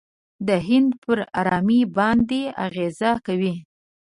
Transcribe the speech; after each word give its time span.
د 0.47 0.49
هند 0.67 0.89
پر 1.03 1.17
آرامۍ 1.41 1.81
باندې 1.97 2.41
اغېزه 2.65 3.11
کوي. 3.25 3.55